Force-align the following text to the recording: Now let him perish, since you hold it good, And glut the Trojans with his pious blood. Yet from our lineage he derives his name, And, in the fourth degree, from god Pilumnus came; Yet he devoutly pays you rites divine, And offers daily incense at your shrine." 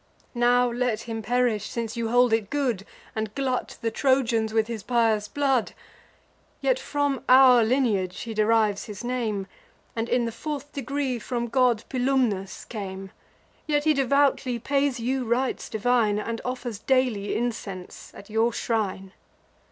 Now 0.33 0.67
let 0.67 1.01
him 1.01 1.21
perish, 1.21 1.69
since 1.69 1.95
you 1.95 2.09
hold 2.09 2.33
it 2.33 2.49
good, 2.49 2.87
And 3.15 3.35
glut 3.35 3.77
the 3.83 3.91
Trojans 3.91 4.51
with 4.51 4.65
his 4.65 4.81
pious 4.81 5.27
blood. 5.27 5.73
Yet 6.59 6.79
from 6.79 7.23
our 7.29 7.63
lineage 7.63 8.21
he 8.21 8.33
derives 8.33 8.85
his 8.85 9.03
name, 9.03 9.45
And, 9.95 10.09
in 10.09 10.25
the 10.25 10.31
fourth 10.31 10.73
degree, 10.73 11.19
from 11.19 11.49
god 11.49 11.83
Pilumnus 11.87 12.65
came; 12.67 13.11
Yet 13.67 13.83
he 13.83 13.93
devoutly 13.93 14.57
pays 14.57 14.99
you 14.99 15.23
rites 15.23 15.69
divine, 15.69 16.17
And 16.17 16.41
offers 16.43 16.79
daily 16.79 17.35
incense 17.35 18.11
at 18.15 18.27
your 18.27 18.51
shrine." 18.51 19.13